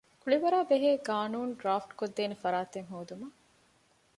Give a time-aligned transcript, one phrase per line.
[0.21, 3.37] ކުޅިވަރާބެހޭ ޤާނޫނު ޑްރާފްޓްކޮށްދޭނެ ފަރާތެއް ހޯދުމަށް